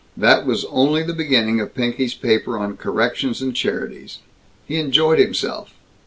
[0.17, 4.17] That was only the beginning of Pinky's paper on corrections and charities.
[4.65, 5.75] He enjoyed himself.